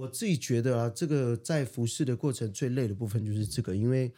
[0.00, 4.10] 我自己觉得啊，这个在服侍的过程最累的部分就是这个，因为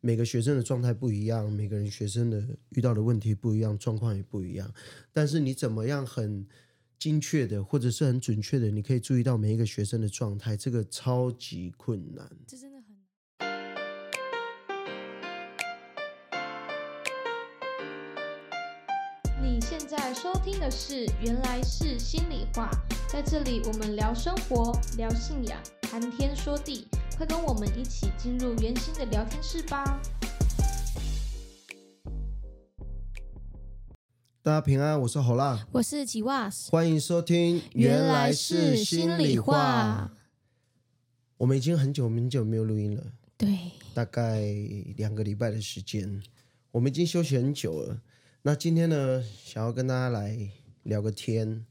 [0.00, 4.72] 每个学生的状态不一样，每个人学生的遇到的问题不一样，状况也不一样。
[5.12, 6.46] 但是你怎么样很
[6.98, 12.26] 精确的，或者是很准确的，你可以注意到每一个学生的状态，这个超级困难。
[20.58, 22.68] 听的是《原来是心里话》，
[23.12, 30.00] 在这里我们聊生活、聊信仰、谈天说地，快跟我们一起进入圆心的聊天室吧！
[34.42, 40.10] 大家平安，我是侯浪，我是吉瓦斯，欢迎收听《原来是心里话》。
[41.36, 43.04] 我们已经很久很久没有录音了，
[43.36, 43.56] 对，
[43.94, 44.42] 大概
[44.96, 46.20] 两个礼拜的时间，
[46.72, 48.02] 我们已经休息很久了。
[48.42, 50.48] 那今天呢，想要跟大家来
[50.84, 51.66] 聊个天。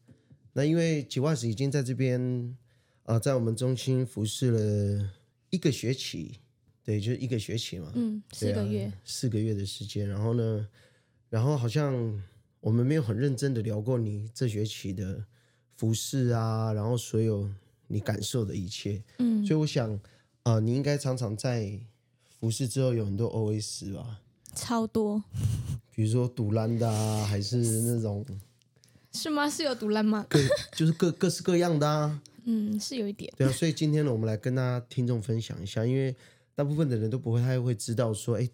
[0.53, 2.55] 那因为吉瓦斯已经在这边
[3.03, 5.09] 啊、在我们中心服侍了
[5.49, 6.39] 一个学期，
[6.83, 10.07] 对，就是一个学期嘛，嗯，四个月，四个月的时间。
[10.07, 10.67] 然后呢，
[11.29, 12.21] 然后好像
[12.59, 15.23] 我们没有很认真的聊过你这学期的
[15.77, 17.49] 服饰啊，然后所有
[17.87, 19.01] 你感受的一切。
[19.19, 19.97] 嗯，所以我想，
[20.43, 21.79] 啊，你应该常常在
[22.39, 24.19] 服饰之后有很多 OS 吧，
[24.53, 25.23] 超多，
[25.97, 28.23] 比如说堵拦的啊，还是那种
[29.13, 29.49] 是吗？
[29.49, 30.23] 是有独烂吗？
[30.29, 30.39] 各
[30.75, 32.21] 就是各各式各样的啊。
[32.45, 36.15] 嗯，是有一点，对啊，所以今天呢，我们来跟大家听众分享一下，因为
[36.53, 38.47] 大部分的人都不会太会知道说，哎，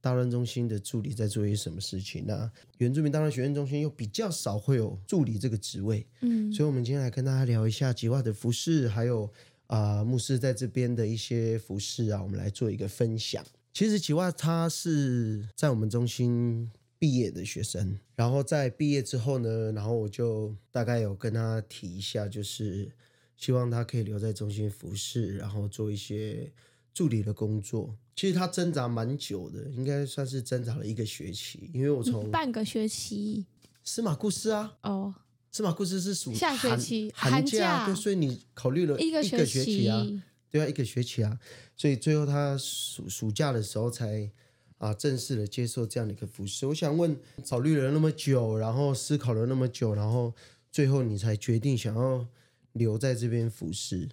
[0.00, 2.24] 大专中心的助理在做一些什么事情。
[2.26, 9.32] 那原住民大专学院中心又比较少会有助理这个职位，嗯，所以我们今天来跟大家聊一下吉瓦的服饰，还有
[9.68, 13.44] 啊、牧师在这边的一些服饰啊，我们来做一个分享。
[13.72, 22.90] 其实吉瓦他是在我们中心毕业的学生，然后在毕业之后呢，然后我就大概有跟他提一下，就是
[23.36, 26.50] 希望他可以留在中心服饰，然后做一些
[26.92, 27.96] 助理的工作。
[28.16, 33.46] 其实他挣扎蛮久的，应该算是挣扎了一个学期，因为我从半个学期。
[33.84, 35.14] 司马故事啊，哦，
[35.52, 40.04] 司马故事是暑下学寒期寒寒假对，所以你考虑了一个学学期啊，
[40.50, 41.38] 对啊，一个学期啊，
[41.76, 44.30] 所以最后他暑暑假的时候才
[44.78, 46.66] 啊正式的接受这样的一个服饰。
[46.66, 47.16] 我想问，
[47.46, 50.32] 考虑了那么久，然后思考了那么久，然后
[50.72, 52.26] 最后你才决定想要
[52.72, 54.08] 留在这边服侍。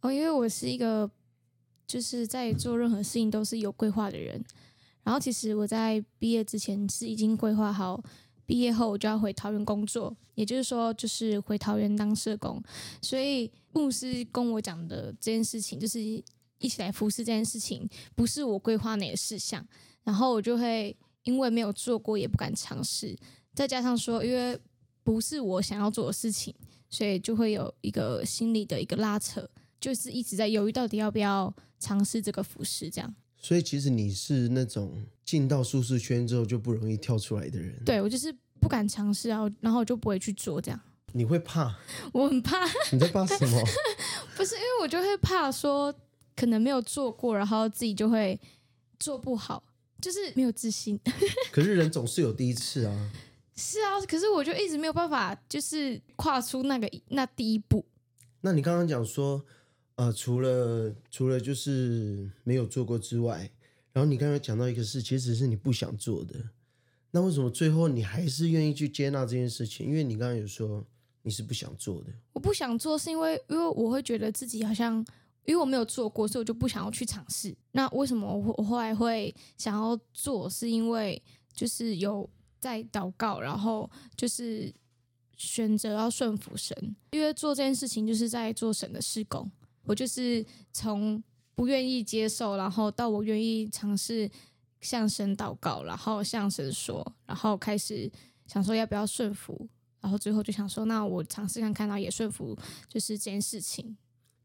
[0.00, 1.10] 哦，因为我是一个
[1.86, 4.42] 就是在做任何事情都是有规划的人。
[5.02, 8.02] 然后其实我在毕业之前是已经规划好，
[8.46, 12.62] 毕业后我就要回桃园工作，也就是说就是回桃园当社工。
[13.00, 19.66] 所以牧师跟我讲的这件事情，就是一起来服侍这件事情，不是我规划内的事项。
[20.04, 23.16] 然后我就会因为没有做过，也不敢尝试，
[23.54, 24.58] 再加上说因为
[25.02, 26.54] 不是我想要做的事情，
[26.88, 29.48] 所以就会有一个心理的一个拉扯。
[29.80, 33.14] 就是一直在犹豫到底要不要尝试这个服饰，这样。
[33.38, 38.30] 所以其实你是那种进到舒适圈之后就不容易跳出来的人。，对我就是
[38.60, 40.78] 不敢尝试啊，然后我就不会去做这样。
[41.12, 41.74] 你会怕？
[42.12, 42.58] 我很怕，
[42.92, 43.58] 你在怕什么？
[44.36, 45.94] 不是因为我就会怕说
[46.36, 48.38] 可能没有做过，然后自己就会
[48.98, 49.64] 做不好，
[50.00, 50.98] 就是没有自信。
[51.52, 53.12] 可是人总是有第一次啊。
[53.56, 57.84] 是啊，可是我就一直没有办法，就是跨出那个那第一步。
[58.40, 59.44] 那你刚刚讲说，
[59.96, 63.50] 呃，除了除了就是没有做过之外，
[63.92, 66.36] 然后你刚刚讲到一个事，其实是你不想做的。
[67.10, 69.86] 那为什么最后你还是愿意去接纳这件事情？
[69.86, 70.86] 因为你刚刚有说
[71.22, 72.10] 你是不想做的。
[72.32, 75.04] 我不想做，是因为因为我会觉得自己好像，
[75.44, 77.56] 因为我没有做过，所以我就不想要去尝试。
[77.72, 80.48] 那为什么我我后来会想要做？
[80.48, 81.20] 是因为
[81.52, 82.28] 就是有
[82.58, 84.72] 在祷告，然后就是
[85.36, 89.50] 选择要顺服神，因为做这件事情就是在做神的事工。
[89.84, 91.22] 我就是从
[91.54, 94.30] 不愿意接受，然后到我愿意尝试
[94.80, 98.10] 向神祷告，然后向神说，然后开始
[98.46, 99.68] 想说要不要顺服，
[100.00, 102.56] 然后最后就想说，那我尝试看看，然后也顺服，
[102.88, 103.96] 就是这件事情。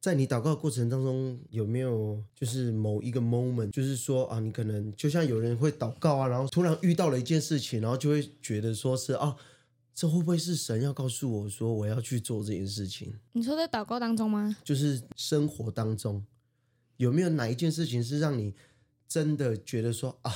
[0.05, 9.35] 在你祷告的过程当中，有没有就是某一个 moment，就是说啊，你可能就像有人会祷告啊，然后突然遇到了一件事情，然后就会觉得说是啊，
[9.95, 13.15] 这会不会是神要告诉我说我要去做这件事情？
[13.31, 14.55] 你说在祷告当中吗？
[14.63, 16.23] 就是生活当中
[16.97, 18.53] 有没有哪一件事情是让你
[19.07, 20.31] 真的觉得说啊，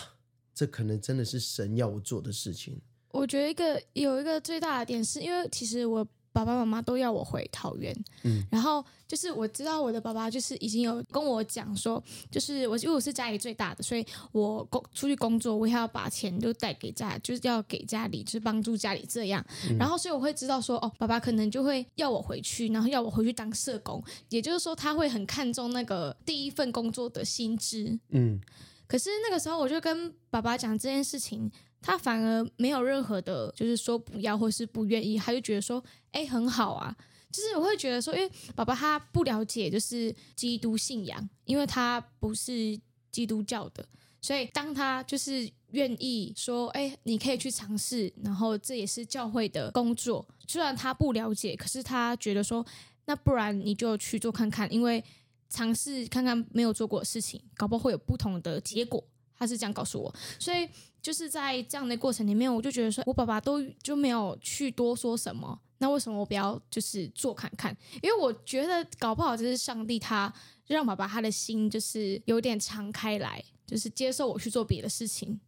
[0.55, 2.81] 这可能真的是神要我做的事情？
[3.11, 19.43] 我觉得一个有一个最大的点是，因为其实我爸爸妈妈都要我回桃园，嗯然后就是我知道我的爸爸就是已经有跟我讲说，就是我因为我是家里最大的，所以我工出去工作，我也要把钱就带给家，就是要给家里，就是帮助家里这样。
[19.77, 27.99] 然后所以我会知道说，哦，爸爸可能就会要我回去，然后要我回去当社工，也就是说他会很看重那个第一份工作的薪资。
[28.09, 28.39] 嗯
[28.87, 36.95] 可是那个时候我就跟爸爸讲这件事情，他反而没有任何的，就是说不要或是不愿意，他就觉得说，哎，很好啊。
[37.31, 42.79] 就是我会觉得说，因为爸爸他不了解就是基督信仰，因为他不是
[43.11, 43.87] 基督教的，
[44.19, 50.27] 所以当他就是愿意说，哎，你可以去尝试，然后这也是教会的工作。
[50.47, 52.65] 虽然他不了解，可是他觉得说，
[53.05, 55.03] 那不然你就去做看看，因为
[55.49, 59.03] 尝试看看没有做过的事情，搞不好会有不同的结果。
[59.37, 60.67] 他是这样告诉我，所以
[61.01, 67.75] 就是在这样的过程里面，我就觉得说，我爸爸都就没有去多说什么，那为什么我不要就是做看看？
[68.01, 70.31] 因为我觉得搞不好就是上帝他
[70.67, 75.39] 让爸爸他的心就是有点敞开来，就是接受我去做别的事情。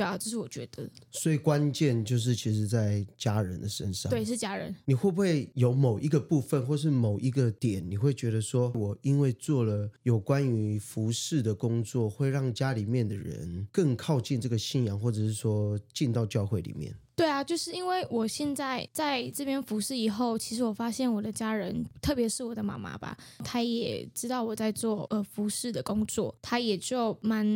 [0.00, 4.08] 对啊，这是我觉得，所以关键就是其实在家人的身上。
[4.08, 4.74] 对，是家人。
[4.86, 16.94] 你会不会有某一个部分，或是某一个点，你会觉得说，我因为做了有关于服饰的工作，会让家里面的人更靠近这个信仰，或者是说进到教会里面？
[17.20, 23.14] 对啊，就是因为我现在在这边服侍以后，其实我发现我的家人，特别是我的妈妈吧，
[23.44, 27.46] 她也知道我在做呃服侍的工作，她也就蛮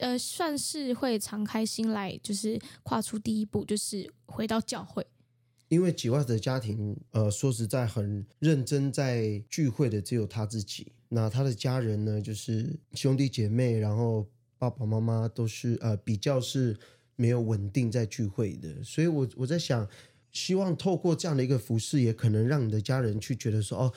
[0.00, 5.06] 呃算是会敞开心来，就是跨出第一步，就是回到教会。
[5.68, 14.26] 因为吉瓦的家庭，呃，说实在很认真在聚会的只有他自己，那他的家人呢，就是兄弟姐妹，然后
[14.58, 16.76] 爸爸妈妈都是呃比较是
[17.16, 19.88] 没有稳定在聚会的，所以我我在想，
[20.32, 23.92] 希望透过这样的一个服饰，也可能让你的家人去觉得说，哦，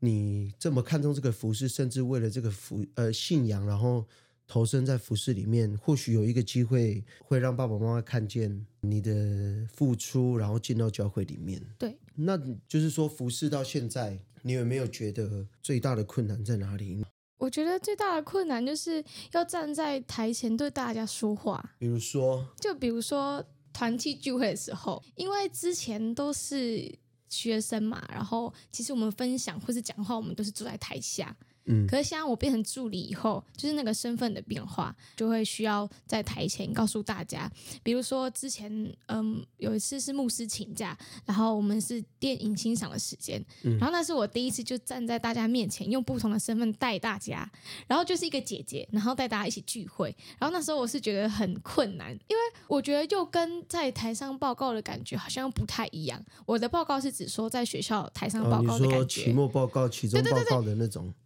[0.00, 4.04] 你这么看重这个服饰，甚至为了这个服呃信仰，然后
[4.48, 11.62] 投身在服饰里面，或许有一个机会会让爸爸妈妈看见你的付出，然后进到教会里面。
[11.78, 12.36] 对，那
[12.68, 17.04] 就是说，服饰到现在，你有没有觉得最大的困难在哪里？
[17.38, 26.98] 我觉得最大的困难就是要站在台前对大家说话，比如说，就比如说团体聚会的时候，因为之前都是
[27.28, 31.36] 学生嘛，然后其实我们分享或是讲话，我们都是坐在台下。
[31.66, 37.50] 嗯，可是现在我变成助理以后， 就是那个身份的变化，就会需要在台前告诉大家。
[37.82, 38.70] 比如说之前，
[39.06, 47.50] 嗯，有一次是牧师请假，然后我们是电影欣赏的时间，然后那是我第一次就站在大家面前，用不同的身份带大家，
[47.86, 50.14] 然后就是一个姐姐，然后带大家一起聚会。
[50.38, 56.22] 然后那时候我是觉得很困难，因为我觉得又跟在台上报告的感觉好像不太一样。
[56.44, 61.12] 我的报告是指说在学校台上报告的感觉，期末报告、期中报告的那种，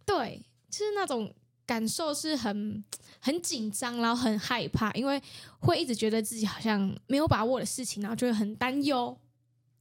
[0.69, 1.33] 就是那种
[1.65, 2.83] 感受是很
[3.19, 5.21] 很紧张，然后很害怕，因为
[5.59, 9.17] 会一直觉得自己好像没有把握的事情，然后就会很担忧。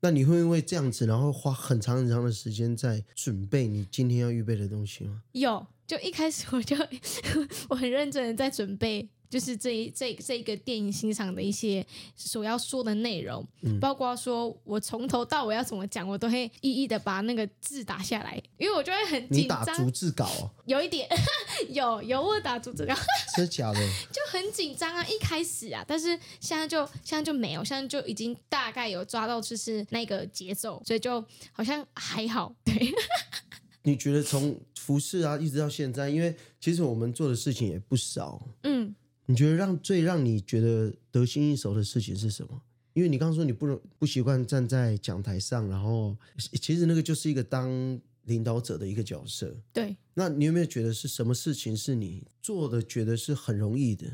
[0.03, 5.23] 那你会因为这样子，然后花很长很长的时间在准备你今天要预备的东西吗？
[5.33, 6.77] 有，就一开始我就
[7.69, 11.87] 我很认真的在准备，就是这一这这一个电影欣赏的一些
[12.17, 13.47] 所要说的内容，
[13.81, 21.09] 包括说我从头到尾要怎么讲，我都会一一的把那个字打下来，因为我就会很你紧张，打逐字稿哦，有一点
[21.71, 22.93] 有有我打逐字稿。
[23.37, 23.79] 真的假的？
[24.13, 32.53] 就很紧张啊，一开始啊，但是现在就现在就没有，现在就已经大概有抓到就是那个节奏，所以就好像还好。
[32.65, 32.93] 对，
[33.83, 38.93] 你觉得从服饰啊一直到现在，因为其实我们做的事情也不少，嗯，
[39.27, 42.63] 你觉得让最让你觉得得心应手的事情是什么？
[42.93, 46.17] 因为你刚刚说你不容不习惯站在讲台上，然后
[46.61, 49.57] 其实那个就是一个当领导者的一个角色。
[49.73, 54.07] 对，那你有没有觉得是什么事情是你做的觉得是很容易的？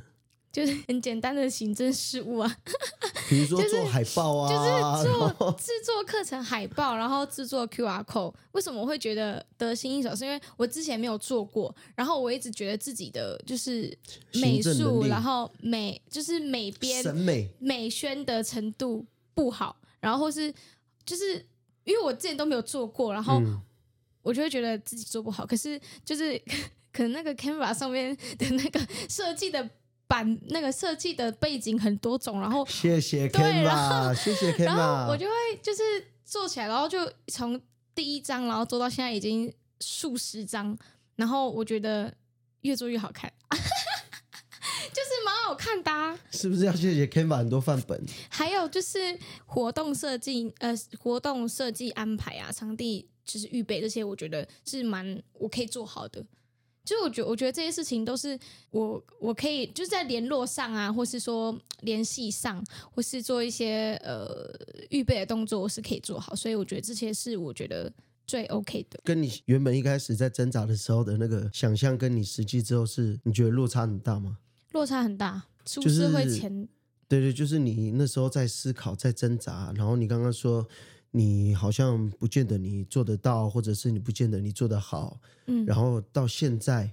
[0.52, 2.58] 就是很简单的行政事务啊，
[3.28, 8.32] 比如说做海报啊，就是然做制作课程海报，然后制作 QR code。
[8.52, 10.14] 为什么我会觉得得心应手？
[10.14, 13.96] 是因为我之前没有做过，然后我一直觉得自己的就是
[14.34, 19.04] 美术，然后美就是美编审美美宣的程度
[19.34, 20.52] 不好，然后或是
[21.04, 21.34] 就是
[21.84, 23.60] 因为我之前都没有做过，然后嗯
[24.22, 25.46] 我就会觉得自己做不好。
[25.46, 26.40] 可是就是
[26.92, 29.68] 可能那个 Canva 上面的那个设计的
[30.06, 35.32] 版，那个设计的背景很多种，然后谢谢对 Canva，谢谢然后我就会
[35.62, 35.82] 就是
[36.24, 37.60] 做起来，然后就从
[37.94, 40.76] 第一张，然后做到现在已经数十张，
[41.16, 42.12] 然后我觉得
[42.60, 46.18] 越做越好看， 就是蛮好看乱的、啊。
[46.30, 48.00] 是不是要谢谢 Canva 很多范本？
[48.28, 56.24] 还有就是活动设计，呃，活动设计安排啊，场地就是预备这些，我觉得是蛮我可以做好的。
[56.86, 58.38] 就我觉我觉得这些事情都是
[58.70, 62.64] 我我可以就是在联络上啊，或是说联系上，
[62.94, 64.48] 或是做一些呃
[64.90, 66.34] 预备的动作，我是可以做好。
[66.36, 67.92] 所以我觉得这些是我觉得
[68.24, 69.00] 最 OK 的。
[69.02, 74.38] 跟你原本一开始在挣扎的时候的那个想象，跟你实际之后是，你觉得落差很大吗？
[74.70, 76.68] 落差很大，出就是社会前
[77.08, 80.66] 对对，就是你那时候在思考，在挣扎，然后你刚刚说
[81.10, 85.64] 你好像不见得你做得到，或者是你不见得你做得好，嗯。
[85.64, 86.92] 然后到现在，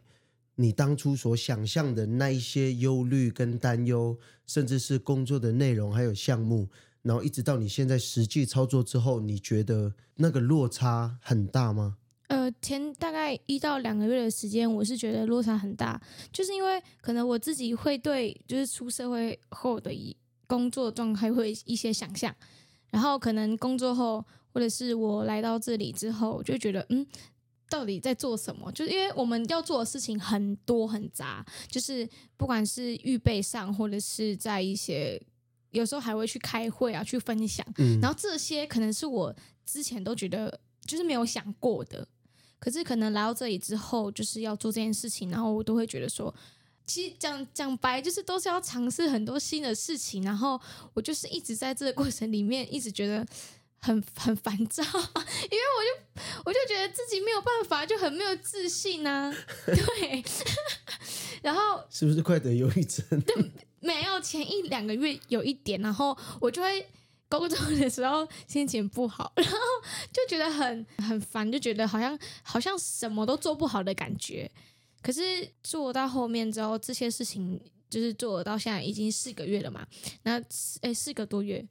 [0.55, 6.69] 你当初所想象的那一些忧虑跟担忧，甚至是工作的内容还有项目，
[7.01, 11.97] 然后一直到你现在实际操作之后，你觉得那个落差很大吗？
[12.27, 16.01] 呃，前大概一到两个月的时间，我是觉得落差很大，
[16.31, 20.15] 就是因为可能我自己会对就是出社会后的一
[20.47, 22.33] 工作状态会一些想象，
[22.93, 24.23] 然后可能工作后
[24.53, 27.05] 或者是我来到这里之后，我就觉得嗯。
[27.69, 28.71] 到底在做什么？
[28.71, 32.07] 就是因为我们要做的事情很多很杂，就是
[32.37, 35.19] 不管是预备上，或者是在一些
[35.71, 39.35] 有时候还会去开会啊，去分享，嗯，然后这些可能是我
[39.65, 42.07] 之前都觉得就是没有想过的，
[42.59, 46.31] 可是可能来到这里之后，就是要做这件事情，然后我都会觉得说，
[46.85, 50.59] 其实讲讲白就是都是要尝试很多新的事情，然后
[50.93, 53.25] 我就是一直在这个过程里面一直觉得
[53.79, 59.33] 很很烦躁，因为我就我就觉得自己没有办法，就很没有自信呐、
[59.65, 60.23] 对，
[61.41, 63.03] 然后是不是快得忧郁症？
[63.21, 66.87] 对没有前一两个月有一点，然后我就会
[67.27, 69.57] 工作的时候心情不好，然后
[70.11, 74.49] 就觉得很很烦，就觉得好像好像什么都做不好的感觉。
[75.03, 75.21] 可是
[75.61, 79.85] 做到后面之后，这些事情就是做到现在已经四个月了嘛，
[80.23, 80.41] 那
[80.81, 81.63] 诶四个多月，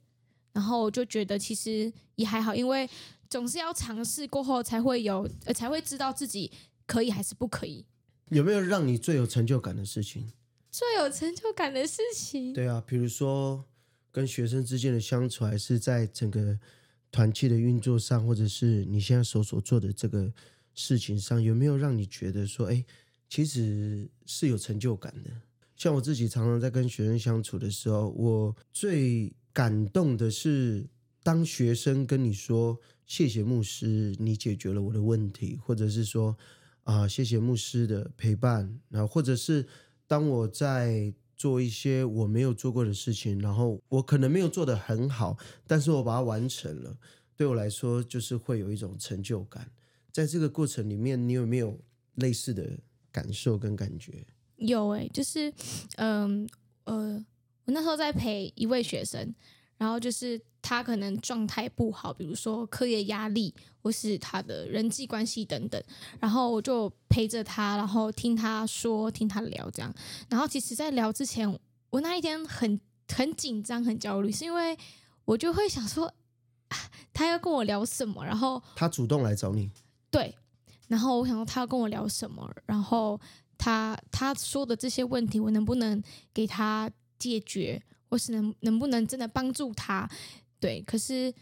[0.53, 2.89] 然后我就觉得其实也还好，因为
[3.29, 6.51] 总是要尝试过后才会有，呃才会知道自己
[6.85, 7.83] 可以还是不可以。
[8.29, 10.31] 有没有让你最有成就感的事情？
[10.71, 13.65] 最有成就感的事情，对啊，比如说
[14.11, 16.57] 跟学生之间的相处，还是在整个
[17.11, 20.31] 团契的运作上，或者是你现在所所做的这个
[20.73, 22.83] 事情上，有没有让你觉得说，哎，
[23.33, 25.31] 其实是有成就感的？
[25.75, 30.85] 像我自己常常在跟学生相处的时候，我最感动的是，
[31.23, 36.37] 当学生跟你说“谢谢牧师，你解决了我的问题”，或者是说
[36.83, 39.65] 啊、谢谢牧师的陪伴，然后或者是
[40.05, 45.35] 当我在做一些我没有做过的事情，然后我可能没有做得很好，
[45.65, 46.95] 但是我把它完成了，
[47.35, 49.71] 对我来说就是会有一种成就感。
[50.11, 51.79] 在这个过程里面，你有没有
[52.13, 52.77] 类似的
[53.13, 54.27] 感受跟感觉？
[54.57, 55.53] 有诶、就是
[55.95, 56.47] 嗯
[56.83, 57.25] 呃
[57.65, 59.33] 我那时候在陪一位学生，
[59.77, 65.81] 然后就是他可能状态不好，比如说课业压力，或是他的人际关系等等，
[66.19, 69.93] 然后我就陪着他，然后听他说，听他聊这样。
[70.29, 71.47] 然后其实，在聊之前，
[71.89, 72.79] 我那一天很
[73.09, 74.77] 很紧张、很焦虑，是因为
[75.25, 76.05] 我就会想说，
[76.67, 76.77] 啊
[77.13, 79.69] 他要跟我聊什么，然后他主动来找你，
[80.11, 80.35] 对，
[80.93, 83.19] 然后我想说他要跟我聊什么，然后
[83.57, 85.99] 他他说的这些问题，我能不能
[86.31, 90.07] 给他解决，或是能能不能真的帮助他？
[90.59, 91.33] 对，可是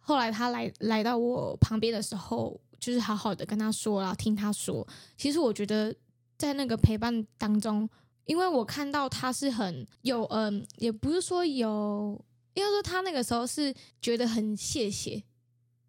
[0.00, 4.84] 后来他来来到我旁边的时候，就是好好的跟他说，然后听他说。
[5.16, 5.94] 其实我觉得
[6.36, 7.88] 在那个陪伴当中，
[8.24, 12.20] 因为我看到他是很有，嗯，也不是说有，
[12.54, 13.72] 应该说他那个时候是
[14.02, 15.22] 觉得很谢谢，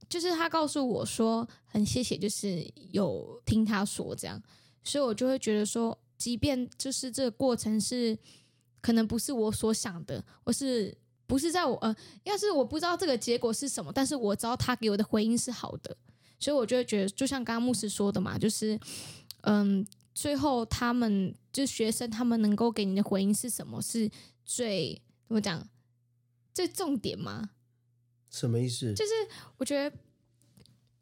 [0.10, 4.42] 就是他告诉我说很谢谢，就是有听他说这样，
[4.84, 8.18] 所以我就会觉得说，即便就是这个过程是
[8.82, 15.96] 可能不是我所想的，或是不是在我呃，要是我不知道这个结果是什么，但是我知道他给我的回应是好的，
[16.40, 18.80] 所以我就会觉得，就像刚刚牧师说的嘛，就是
[19.42, 24.10] 嗯，最后他们就学生，他们能够给你的回应是什么，是
[24.46, 25.68] 最怎么讲
[26.54, 27.50] 最重点吗？
[28.30, 28.94] 什么意思？
[28.94, 29.12] 就是
[29.58, 29.98] 我觉得，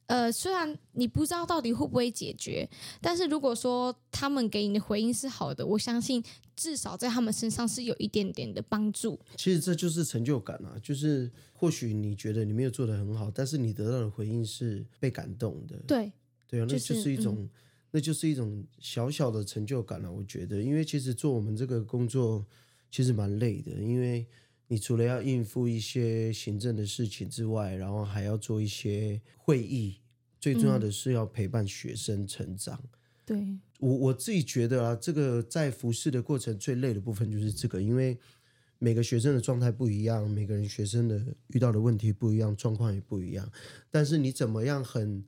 [0.07, 2.69] 呃，虽然你不知道到底会不会解决，
[3.01, 6.23] 但是如果说他们给你的回应是好的，我相信
[6.55, 9.19] 至少在他们身上是有一点点的帮助。
[9.35, 16.11] 其实这就是成就感啊，就是或许你觉得你没有做的很好，但是你得到的回应是被感动的，对，
[16.47, 17.49] 对啊，那就就是是一种，嗯
[17.91, 22.45] 那就是一种小小的成就感了、我觉得，因为其实做我们这个工作
[22.91, 24.27] 其实蛮累的，因为
[24.67, 30.01] 你除了要应付一些行政的事情之外，然后还要做一些会议，
[30.39, 32.81] 最重要的是要陪伴学生成长。
[33.25, 38.17] 对，我我自己觉得啊，这个在服侍的过程最累的部分就是这个，因为
[38.77, 43.51] 每个学生的状态不一样，每个人学生的遇到的问题不一样，状况也不一样。
[43.89, 45.23] 但是你怎么样很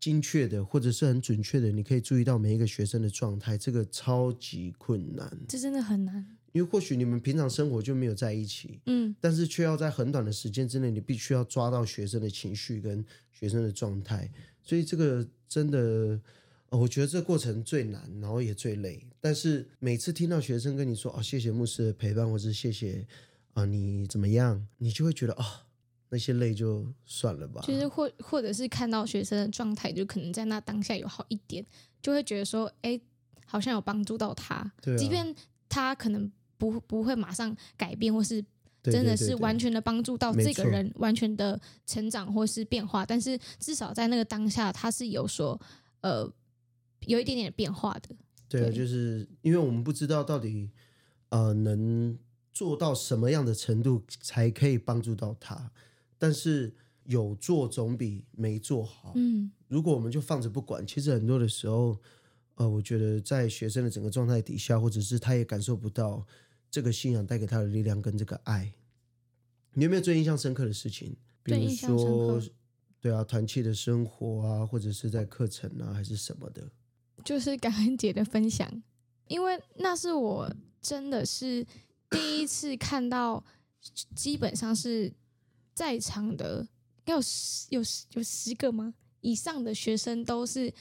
[0.00, 5.38] 精确的，或者是很准确的，你可以注意到每一个学生的状态，这个超级困难。
[5.48, 6.37] 这真的很难。
[6.52, 14.30] 因为或许你们平常生活就没有在一起，嗯，但是却要在很短的时间之内，你必须要抓到学生的情绪跟学生的状态，
[14.62, 16.20] 所以这个真的。
[16.70, 19.02] 我觉得这个过程最难，然后也最累。
[19.22, 23.06] 但是每次听到学生跟你说“哦，谢谢牧师的陪伴”或是“谢谢
[23.54, 25.64] 啊，你怎么样”，你就会觉得啊，
[26.10, 27.62] 那些累就算了吧。
[27.66, 31.64] 就是或或者是看到学生的状态，就可能在那当下有好一点，
[32.02, 33.00] 就会觉得说，哎，
[33.46, 34.70] 好像有帮助到他。
[34.82, 35.34] 对，即便
[35.80, 38.44] 他可能不不会马上改变，或是
[38.82, 45.60] 真的是完全的帮助到这个人完全的成长或是变化，但是至少在那个当下，他是有所，
[46.00, 46.32] 呃。
[47.06, 48.08] 有一点点变化的，
[48.48, 50.68] 对啊，就是因为我们不知道到底
[51.28, 52.18] 呃能
[52.52, 55.70] 做到什么样的程度才可以帮助到他，
[56.18, 59.12] 但是有做总比没做好。
[59.14, 61.96] 嗯，如果我们就放着不管，其实很多的时候，
[62.58, 66.26] 呃，我觉得在学生的整个状态底下，或者是他也感受不到
[66.70, 68.72] 这个信仰带给他的力量跟这个爱。
[69.74, 71.16] 你有没有最印象深刻的事情？
[71.44, 72.42] 比如说，
[73.00, 76.68] 对啊，团契的生活啊，或者是在课程啊，还是什么的？
[77.24, 78.82] 就是感恩节的分享，
[79.28, 81.64] 因为那是我真的是
[82.10, 83.44] 第一次看到，
[84.16, 85.12] 基本上是
[85.74, 86.66] 在场的
[87.04, 87.80] 要十有
[88.14, 90.72] 有十个吗以上的学生都是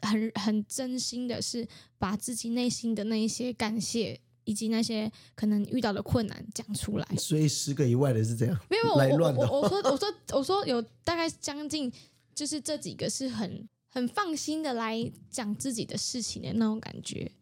[0.00, 1.66] 很很真心的，是
[1.98, 7.06] 把自己内心的那一些感谢以及那些可能遇到的困难讲出来。
[7.16, 11.92] 所以十个以外的是这样，没有 我我我说 我说我说有大概将近
[12.34, 13.68] 就是这几个是很。
[13.90, 17.32] 很放心的来讲自己的事情的那种感觉，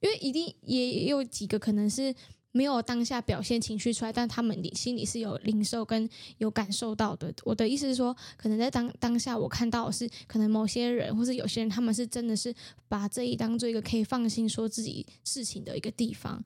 [0.00, 2.12] 因为一定也有几个可能是
[2.56, 6.08] 没有当下表现情绪出来，但他们心里是有领受跟
[6.38, 7.30] 有感受到的。
[7.44, 12.54] 我的意思是说，可能在当当下我看到是可能某些人或是有些人，他们是真的是
[12.88, 16.42] 把这一当做一个可以放心说自己事情的一个地方，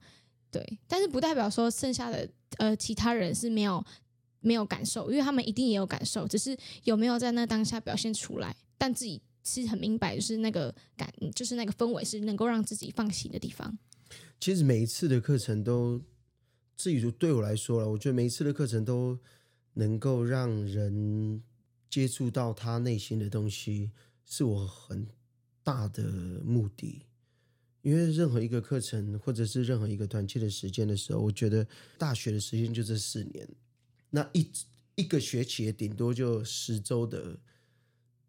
[0.51, 0.77] 对。
[0.85, 2.27] 但是不代表说剩下的
[2.57, 3.81] 呃其他人是没有
[4.41, 8.53] 没有感受，因为他们一定也有感受，只是有没有在那当下表现出来。
[8.77, 13.77] 但自己是很明白，就是那个感，就是那个氛围是能够让自己放心的地方。
[14.39, 16.01] 其实每一次的课程都，
[16.75, 19.19] 自己就对我来说了，我觉得每一次的课程都
[19.73, 21.41] 能够让人
[21.89, 23.91] 接触到他内心的东西，
[24.25, 25.07] 是我很
[25.63, 26.03] 大的
[26.43, 27.03] 目的。
[27.81, 33.47] 因为任何一个课程或者是任何一个短期的时间的时候，我觉得大学的时间就这四年，
[34.09, 34.49] 那一
[34.95, 37.39] 一个学期也顶多就十周的。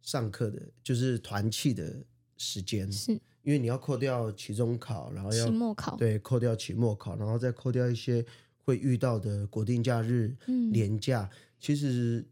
[0.04, 2.04] 上课的就是团契的
[2.36, 8.24] 时间，是因为你要扣掉期中考，然后要期末考，对，扣掉期末考，然后再扣掉一些
[8.64, 11.28] 会遇到的国定假日、年假。
[11.58, 12.24] 其实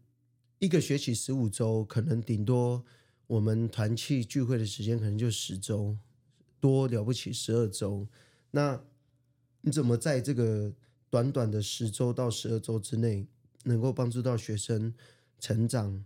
[0.59, 2.83] 一个学期十五周，可能顶多
[3.27, 5.97] 我们团契聚会的时间可能就十周，
[6.59, 8.07] 多了不起十二周。
[8.51, 8.81] 那
[9.61, 10.73] 你怎么在这个
[11.09, 13.27] 短短的十周到十二周之内，
[13.63, 14.93] 能够帮助到学生
[15.39, 16.03] 成长？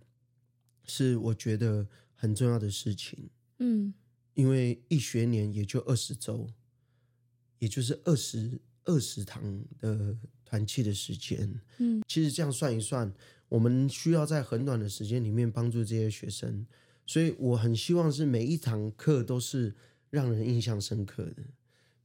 [0.88, 3.92] 是我觉得很重要的事情，嗯，
[4.36, 6.48] 因为一学年也就二十周，
[7.58, 13.12] 也就是二十二十堂的团契的时间，嗯，其实这样算一算，
[13.50, 16.66] 我们需要在很短的时间里面帮助这些学生，
[17.06, 19.74] 所以我很希望是每一堂课都是
[20.10, 21.44] 让人印象深刻的，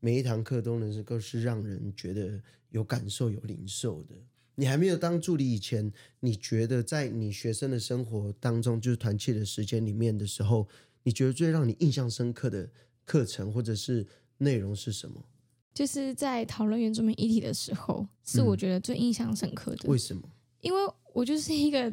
[0.00, 4.14] 每一堂课都能够是让人觉得有感受、有领受的。
[4.54, 5.90] 你还没有当助理以前，
[6.20, 10.68] 你觉得在你学生的生活当中，就是团契的时间里面的时候，
[11.02, 12.70] 你觉得最让你印象深刻的
[13.04, 14.06] 课程或者是
[14.38, 15.22] 内容是什么？
[15.72, 19.88] 就是在讨论原住民议题的时候，是我觉得最印象深刻的。
[19.88, 20.22] 为什么？
[20.60, 20.78] 因为
[21.12, 21.92] 我就是一个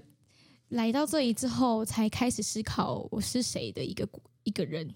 [0.70, 4.08] 来到这里之后才开始思考我是谁的一个
[4.44, 4.94] 一个人。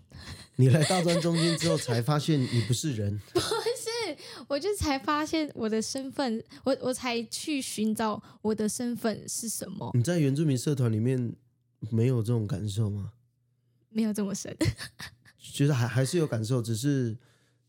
[0.58, 3.18] 你来大专 中心之后才发现你不是人。
[3.34, 9.92] 不是我就才发现我的身份，我我才去寻找我的身份是什么。
[9.94, 11.34] 你在原住民社团里面
[11.90, 13.14] 没有这种感受吗？
[13.92, 14.56] 没有这么深，
[15.38, 17.16] 其实还还是有感受，只是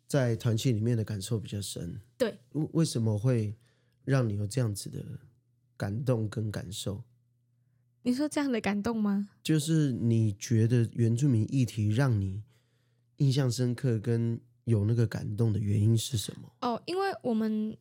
[0.07, 2.01] 在团契里面的感受比较深。
[2.17, 3.55] 对，为为什么会
[4.05, 5.05] 让你有这样子的
[5.77, 7.05] 感动跟感受？
[8.03, 9.29] 你说这样的感动吗？
[9.43, 12.43] 就是你觉得原住民议题让你
[13.19, 14.41] 印象深刻跟。
[14.65, 16.49] 有那个感动的原因是什么？
[16.61, 17.77] 哦，因为我们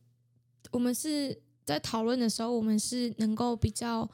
[0.72, 4.10] 我们是在讨论的时候，我们是能够比较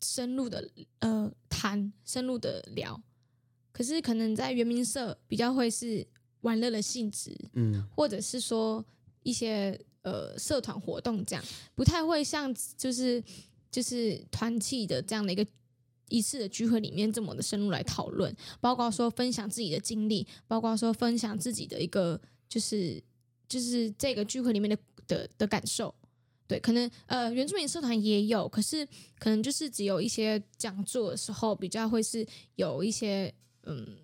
[0.00, 3.02] 深入的呃谈，深入的聊。
[3.76, 6.06] 可是可能在原民社比较会是
[6.40, 8.82] 玩乐的性质，嗯或者是说
[9.22, 13.22] 一些呃社团活动这样，不太会像就是
[13.70, 15.46] 就是团契的这样的一个
[16.08, 23.02] 一次的聚会里面这么的深入来讨论，包括说分享自己的经历，包括说分享自己的一个就是
[23.46, 25.94] 就是这个聚会里面的的的感受。
[26.46, 28.86] 对，可能呃原住民社团也有，可是
[29.18, 33.34] 可能就是只有一些讲座的时候比较会是有一些
[33.66, 33.98] 嗯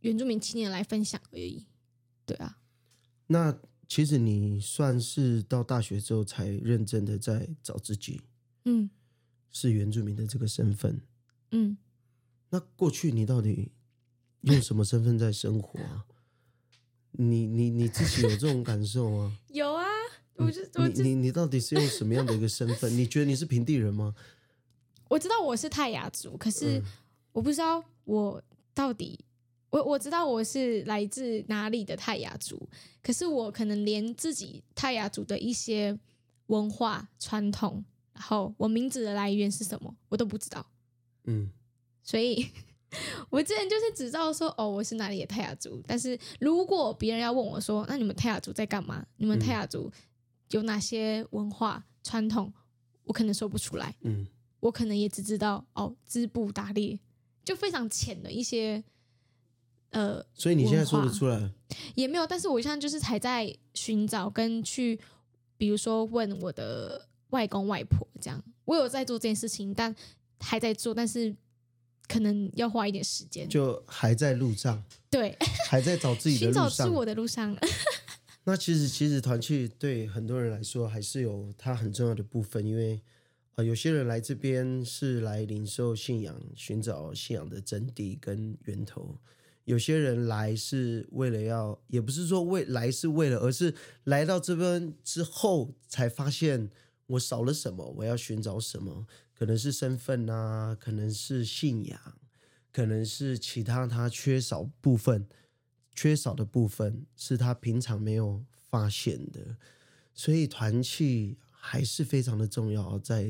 [0.00, 1.66] 原住民青年来分享而已。
[2.24, 2.58] 对啊，
[3.28, 8.20] 那其实你算是到大学之后才认真的在找自己
[8.64, 8.90] 嗯
[9.50, 11.00] 是原住民的这个身份。
[11.52, 11.76] 嗯，
[12.50, 13.70] 那过去你到底
[14.42, 16.04] 用什么身份在生活啊？
[17.12, 19.38] 你你你自己有这种感受吗？
[19.48, 19.84] 有啊，
[20.34, 22.92] 我就你你你到底是用什么样的一个身份？
[22.98, 24.14] 你觉得你是平地人吗？
[25.08, 26.84] 我知道我是泰雅族，可是嗯
[27.32, 28.42] 我不知道我
[28.76, 29.18] 到底。
[29.70, 32.68] 我我知道我是来自哪里的泰雅族，
[33.02, 35.98] 可是我可能连自己泰雅族的一些
[36.46, 40.64] 文化传统，然后我名字的来源是什么，我都不知道。
[41.24, 41.50] 嗯
[42.02, 42.46] 所以
[43.28, 45.82] 我之前就是只知道说，哦，我是哪里的泰雅族。
[45.86, 49.04] 但是如果别人要问我说，那你们泰雅族在干嘛？
[49.16, 49.90] 你们泰雅族
[50.50, 52.52] 有哪些文化传统？
[53.02, 53.94] 我可能说不出来。
[54.02, 54.26] 嗯
[54.60, 56.98] 我可能也只知道哦，织布打猎，
[57.46, 58.82] 就非常浅的一些，
[59.90, 61.48] 呃，所以你现在说得出来？
[61.94, 62.26] 也没有。
[62.26, 64.98] 但是我现在就是还在寻找跟去，
[65.56, 69.94] 比如说问我的外公外婆这样，我有在做这件事情，但
[70.40, 71.32] 还在做，但是
[72.08, 73.48] 可能要花一点时间。
[73.48, 75.36] 就还在路上，对，
[75.70, 76.68] 还在找自己的寻路上。
[76.68, 77.56] 找自我的路上，
[78.42, 83.00] 那其实其实团契对很多人来说还是有它很重要的部分，因为
[83.56, 89.18] 呃有些人来这边是来领受信仰，寻找信仰的真谛跟源头；
[89.64, 96.70] 有些人来是为了要，也不是说为来是为了，而是来到这边之后才发现
[97.06, 101.98] 我少了什么，我要寻找什么，可能是身份啊，可能是信仰，
[102.70, 105.26] 可能是其他他缺少部分。
[105.94, 109.56] 缺少的部分是他平常没有发现的，
[110.12, 112.96] 所以团契还是非常的重要。
[113.00, 113.26] 在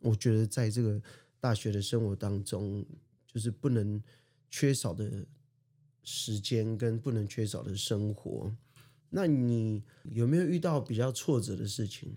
[0.00, 1.00] 我觉得，在这个
[1.38, 2.84] 大学的生活当中，
[3.26, 4.02] 就是不能
[4.50, 5.24] 缺少的
[6.02, 8.52] 时间跟不能缺少的生活。
[9.10, 12.16] 那你有没有遇到比较挫折的事情？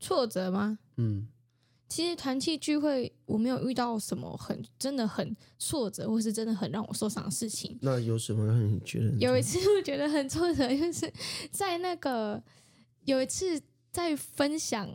[0.00, 0.78] 挫折吗？
[0.96, 1.28] 嗯
[1.88, 7.78] 其实团契聚会我没有遇到什么很真的很挫折，或是真的很让我受伤的事情。
[7.80, 11.12] 那有什么让你觉得有一次我觉得很挫折，就是
[11.50, 12.42] 在那个
[13.04, 13.58] 有一次
[13.98, 14.88] 在分享，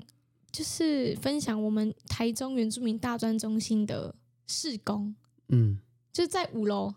[0.50, 4.16] 就是分享我们台中原住民大专中心的
[4.48, 5.14] 施工，
[5.50, 5.78] 嗯。
[6.14, 6.94] 就是在五楼。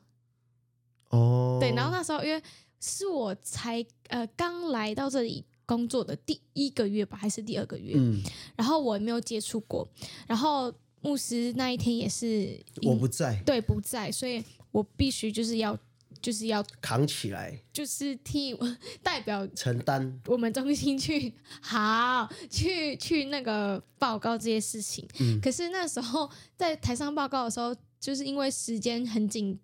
[1.08, 1.58] 哦。
[1.60, 2.40] 对，然后那时候因为
[2.80, 8.22] 是我才呃刚来到这里工作的第一个月吧，还是第二个月，嗯。
[8.54, 9.88] 然后我也没有接触过，
[10.28, 13.42] 然后牧师那一天也是我不在。
[13.44, 15.76] 对不在，所以我必须就是要
[16.26, 18.52] 就是要扛起来就是替
[19.00, 25.06] 代表承担我们中心去 好去去那个报告这些事情。
[25.20, 29.56] 嗯可是那时候在台上报告的时候，就是因为时间很紧，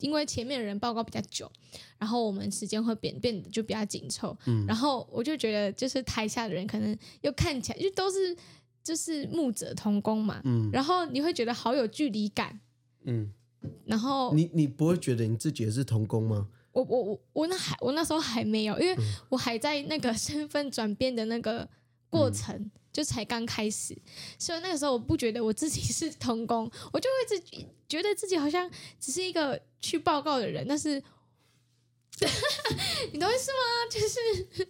[0.00, 1.50] 因为前面的人报告比较久，
[1.98, 4.36] 然后我们时间会变变得就比较紧凑。
[4.44, 8.36] 嗯然后我就觉得，就是台下的人可能又看起来就都是
[8.84, 12.60] 就是牧者同工嘛，嗯然后你会觉得好有距离感。
[13.04, 13.32] 嗯，
[13.84, 16.48] 然后你你不会觉得你自己也是童工吗？
[16.72, 18.96] 我我我我那还我那时候还没有，因为
[19.28, 21.68] 我还在那个 身份转变的那个
[22.08, 23.96] 过程，就才刚开始，
[24.38, 31.02] 所以那个时候我不觉得我自己是童工，我就会一直觉得自己好像只是一个去报告的人，但是
[33.12, 33.90] 你懂意思吗？
[33.90, 34.66] 就是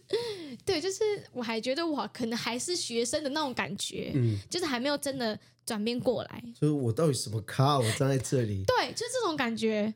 [0.64, 6.42] 对，就是我还觉得我可能还是学生的那种感觉，嗯，就是还没有真的转变过来。
[6.58, 7.78] 所以我到底什么咖？
[7.78, 9.92] 我站在这里，对，就这种感觉，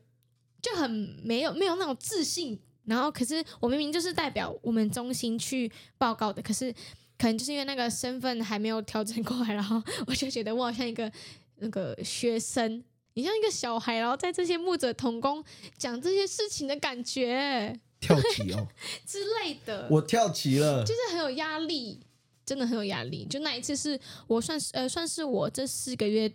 [0.61, 0.89] 就很
[1.23, 2.59] 没有没有那种自信。
[2.85, 6.71] 然后，可是我明明就是代表我们中心去报告的，可是
[7.17, 11.11] 可能就是因为那个身份还没有调整过来，然后我就觉得我好像一个
[11.57, 12.81] 那个学生，
[13.17, 15.43] 你像一个小孩，然后在这些牧者同工
[15.75, 18.67] 讲这些事情的感觉跳级哦，
[19.07, 20.93] 之类的，我跳级了就。
[20.93, 21.99] 是很有压力，
[22.45, 23.25] 真的很有压力。
[23.25, 26.31] 就那一次是我算是呃算是我这四个月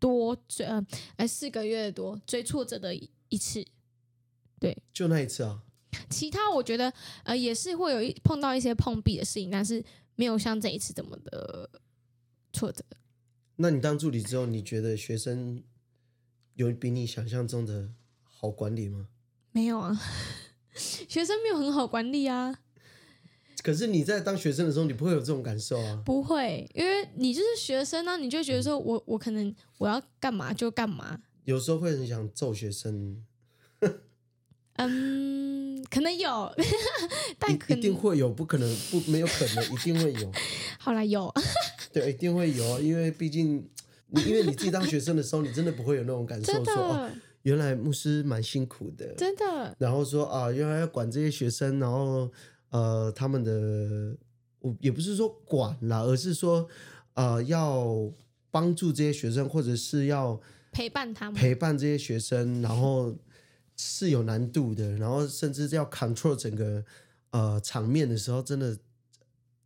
[0.00, 0.84] 多最呃
[1.18, 2.92] 呃四个月多最挫折的
[3.28, 3.64] 一次，
[4.58, 4.76] 对。
[4.92, 5.62] 就那一次啊，
[6.10, 6.92] 其他我觉得
[7.22, 9.84] 呃也是会有一碰到一些碰壁的事情，但是
[10.16, 11.70] 没有像这一次这么的
[12.52, 12.84] 挫折。
[13.54, 15.62] 那你当助理之后，你觉得学生
[16.54, 17.90] 有比你想象中的
[18.22, 19.08] 好好管理吗？
[19.52, 19.98] 没有啊，
[20.74, 22.58] 学生没有很好管理啊，
[23.62, 26.02] 可是你在当学生的时候，你不会有这种感受啊？
[26.04, 33.24] 不会，因为你就是学生啊，你就会觉得说我我可能我要干嘛就干嘛，有时候会很想揍学生，
[34.76, 36.52] 嗯，可能有，
[37.38, 40.32] 但一定会有，不可能不没有可能，一定会有，
[40.78, 41.32] 好啦有，
[41.92, 43.70] 对，一定会有啊，因为毕竟
[44.14, 47.10] 你因为你自己当学生的时候，你真的不会有那种感受真说，哦，
[47.42, 52.30] 原来牧师蛮辛苦的，真的，然后说啊，原来要管这些学生，然后
[52.70, 54.16] 呃，他们的
[54.60, 56.66] 我也不是说管啦，而是说
[57.14, 58.10] 呃，要
[58.50, 60.40] 帮助这些学生，或者是要
[60.72, 63.14] 陪伴他们，陪伴这些学生，然后
[63.76, 66.84] 是有难度的，然后甚至要 control 整个
[67.30, 68.76] 呃场面的时候，真的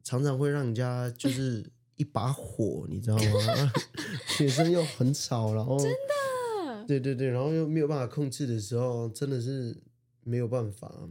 [0.02, 1.64] 常常会让人家就是
[1.98, 3.72] 一把火，你知道吗？
[4.26, 9.76] 学生又很吵，然后真的，对对对，然后又没有办法控制的时候，真的是
[10.24, 11.10] 没有办法。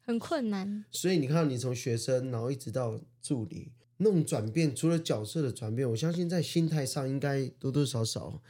[0.00, 8.40] 很困难，所以你看，你从学生，然后一直到助理，那种转变，除了角色的转变，我相信在心态上应该多多少少，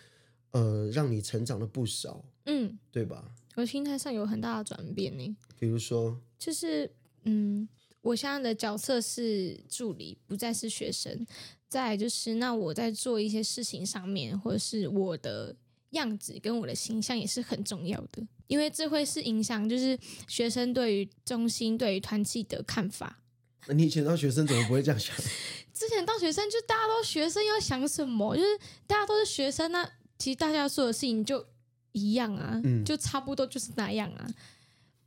[0.53, 3.35] 呃，让你成长了不少，嗯，对吧？
[3.57, 6.89] 我心态上有很大的转变呢，比如说，就是
[7.25, 7.69] 嗯，
[8.03, 11.27] 我现在的角色是助理，不再是学生。
[11.69, 15.55] 再就是，那我在做一些事情上面，或者是我的
[15.91, 23.21] 样子跟我的形象也是很重要的，因为这会是影响就是学生对于中心、对于团体的看法。
[23.67, 25.15] 那你以前当学生怎么不会这样想？
[25.75, 28.49] 之前当学生就大家都学生要想什么，就是
[28.87, 31.47] 大家都是学生，那其实大家做的事情就
[31.93, 34.27] 一样啊，嗯就差不多就是那样啊。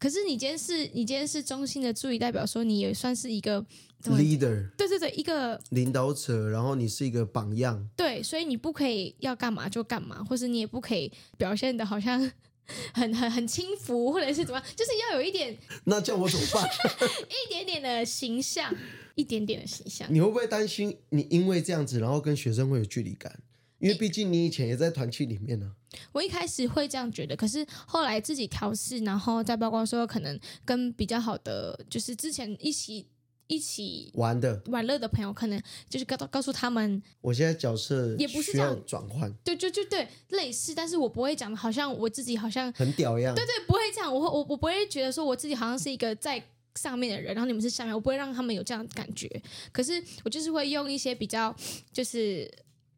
[0.01, 3.63] 可是你今天是你今天是中心的助理，代表说你也算是一个
[4.05, 12.19] leader 对对对，一个领导者，然后你是一个榜样，对，所以你不可以要干嘛就干嘛，或是你也不可以表现的好像
[12.95, 16.67] 很很很轻浮，或者是怎么样，就是要有一点那叫我怎么办？
[17.29, 18.73] 一点点的形象，
[19.13, 20.07] 一点点的形象。
[20.11, 23.39] 你会不会担心你因为这样子，然后跟学生会有距离感？
[23.77, 25.73] 因为毕竟你以前也在团契里面呢、
[26.11, 33.05] 我一开始会这样觉得，可是后来自己调试，然后再包括说可能跟比较好的，就是之前一起
[33.47, 34.61] 一起玩的。
[34.67, 43.35] 玩乐的朋友，可能就是告告诉他们，我现在角色也不是这样转换，对，就就对类似，但是我不会讲的好像我自己好像很屌一样。
[43.35, 46.41] 对对，不会这样，我会我我不会觉得说我自己好像是一个在
[46.75, 49.27] 上面的人，然后你们是下面，我不会让他们有这样的感觉。
[49.73, 51.53] 可是我就是会用一些比较
[51.91, 52.49] 就是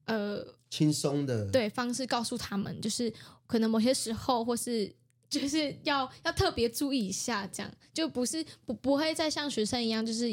[0.05, 3.13] 呃轻松的，对方式告诉他们，就是
[3.47, 4.93] 可能某些时候或是。
[5.33, 10.29] 就是要要特别注意一下，这样就不是不不会再像学生一样，就是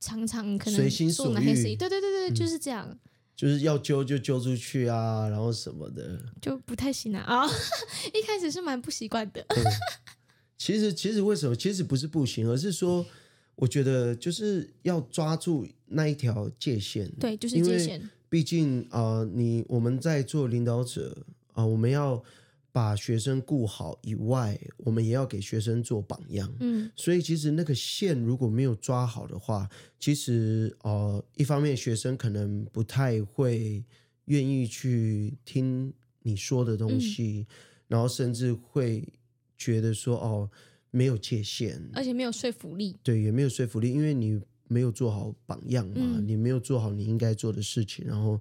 [0.00, 2.98] 常常可能随心所欲对对对对，就是这样，
[3.36, 6.18] 就是要揪就揪出去啊，然后什么的。
[6.40, 7.22] 就不太行啊。
[7.22, 7.46] 啊、
[8.14, 9.44] 一开始是蛮不习惯的，
[10.56, 11.54] 其实，其实为什么？
[11.54, 13.04] 其实不是不行，而是说，
[13.56, 17.10] 我觉得就是要抓住那一条界限。
[17.20, 22.22] 对，就是界限，毕竟啊、呃你我们在做领导者啊、我们要
[22.72, 26.50] 把学生顾好以外，我们也要给学生做榜样。
[26.60, 26.90] 嗯。
[26.94, 33.84] 所以其实那个线如果没有抓好的话，其实呃，一方面学生可能不太会
[34.26, 37.44] 愿意去听你说的东西，
[37.88, 39.04] 然后甚至会
[39.58, 40.48] 觉得说哦
[40.92, 44.40] 没有界限，而且没有说服力，对，也没有说服力，因为你
[44.70, 46.26] 没有做好榜样嘛，嗯。
[46.26, 48.40] 你没有做好你应该做的事情，然后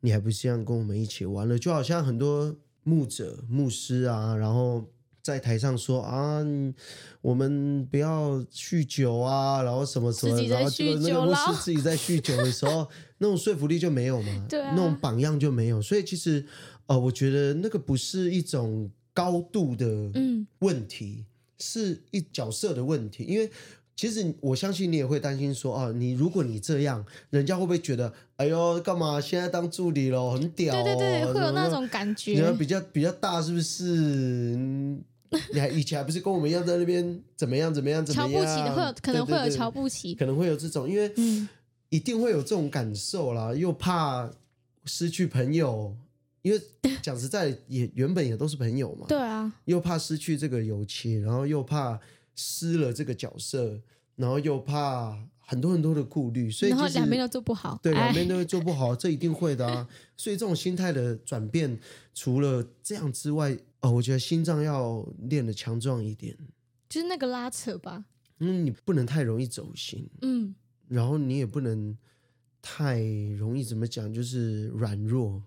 [0.00, 4.84] 你还不是这样跟我们一起玩了，就好像很多牧者、牧师啊，然后
[5.22, 6.74] 在台上说啊，嗯
[7.20, 14.72] 我们不要酗酒啊，然后什么什么，然后结果酗酒那个牧了师自己在酗酒的时候， 那种说服力就没有嘛，对啊。
[14.74, 16.46] 那种榜样就没有，所以其实
[16.86, 20.46] 呃，我觉得那个不是一种高度的嗯。
[20.60, 21.24] 问题，
[21.58, 23.24] 是一角色的问题。
[23.24, 23.50] 因为
[23.98, 33.84] 其实我相信你也会担心说，哦，你如果你这样，人家会不会觉得，哎呦，干嘛现在当助理了，很屌、哦，对对对，会有那种感觉，你要比较比较大，是不是？
[34.56, 35.02] 嗯
[35.52, 38.32] 你还以前还不是跟我们一样在那边怎么样怎么样怎么样？
[38.32, 41.48] 瞧不起的会有可能会有瞧不起，可能会有这种，因为嗯
[41.88, 44.30] 一定会有这种感受啦，又怕
[44.84, 45.94] 失去朋友，
[46.42, 46.60] 因为
[47.02, 52.00] 讲实在，也原本也都是朋友嘛，对啊，又怕失去这个友情，然后又怕
[52.40, 53.82] 失了这个角色，
[54.14, 59.88] 然后又怕很多很多的顾虑，所以其实然后两边都做不好，对两哎边都会做不好，这一定会的啊。
[60.16, 61.76] 所以这种心态的转变，
[62.14, 66.36] 除了这样之外，哦，我觉得心脏要练得强壮一点，
[66.88, 68.04] 就是那个拉扯吧，
[68.38, 70.54] 嗯，你不能太容易走心，嗯，
[70.86, 71.96] 然后你也不能
[72.62, 73.00] 太
[73.36, 75.42] 容易怎么讲，就是软弱，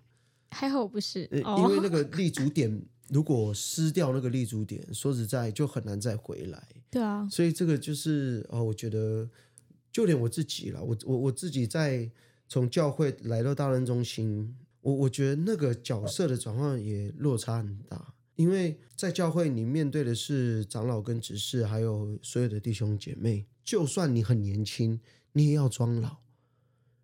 [0.50, 6.66] 还好我不是因为那个立足点如果失掉那个立足点，说实在就很难再回来。
[6.90, 9.28] 对啊，所以这个就是哦，我觉得
[9.90, 12.10] 就连我自己了，我我我自己在
[12.48, 25.00] 从教会来到大人中心，我我觉得那个角色的转换也落差很大，因为在教会你面对的是长老跟执事，还有所有的弟兄姐妹，就算你很年轻，
[25.32, 26.21] 你也要装老。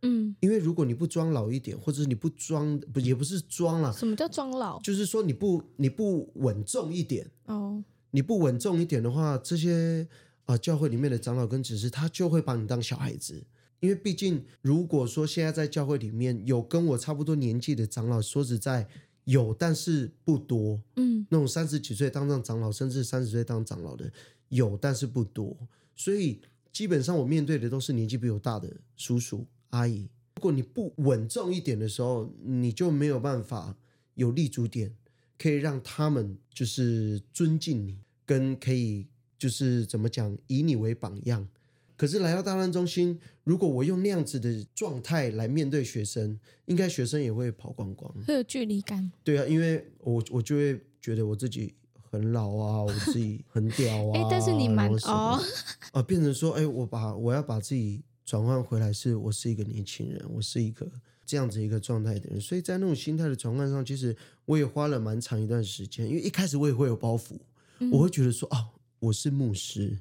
[0.03, 4.81] 嗯，因为如果你不装老一点，或者是你不装不也不是装了，什么叫装老？
[4.81, 10.07] 就是说你不你不稳重一点，哦，你不稳重一点的话，这些
[10.45, 13.45] 啊、教会里面的长老跟执事，他就会把你当小孩子。
[13.81, 18.89] 因为毕竟，如果说现在在教会里面有跟我差不多年纪的长老，说实在
[19.25, 20.81] 有，但是不多。
[20.97, 24.11] 嗯那种三十几岁当上长老，甚至三十岁当长老的
[24.49, 25.57] 有，但是不多。
[25.95, 26.41] 所以
[26.73, 30.09] 基本上我面对的都是年纪比我大的叔叔阿姨。
[30.37, 33.77] 如果你不稳重一点的时候，你就没有办法
[34.15, 34.95] 有立足点，
[35.37, 41.49] 可以让他们就是尊敬你，跟可以就是怎么讲，以你为榜样。
[41.97, 48.09] 可是来到大专中心，如果我用那样子的状态来面对学生，应该学生也会跑光光。
[48.25, 49.11] 会有距离感。
[49.25, 51.75] 对啊，因为我我就会觉得我自己
[52.09, 54.13] 很老啊，我自己很屌啊。
[54.23, 55.43] 哎、但是你蛮哦，
[55.91, 60.87] 啊，变成说，哎，我把我要把自己转换回来，是我是一个年轻人，我是一个
[61.25, 64.15] 这样子一个状态的人，所以在那种心态的转换上，其实
[64.45, 67.39] 我也花了蛮长一段时间，因为一开始我也会有包袱，
[67.79, 69.99] 嗯我会觉得说，哦，我是牧师，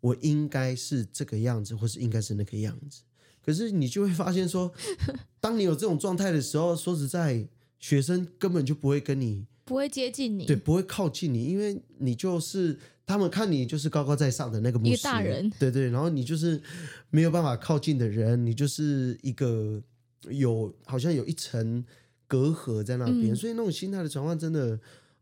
[0.00, 3.02] 我应该是这个样子，或是应该是那个样子。
[3.44, 4.72] 可是你就会发现说，
[5.38, 7.46] 当你有这种状态的时候，说实在，
[7.78, 10.46] 学生根本就不会跟你不会接近你。
[10.46, 16.58] 对，不会靠近你，因为你就是他们看你就是高高在上的那个牧师，一个大人对对，然后你就是
[17.10, 19.82] 没有办法靠近的人，你就是一个
[20.30, 21.84] 有好像有一层
[22.26, 24.78] 隔阂在那边，嗯所以那种心态的转换真的。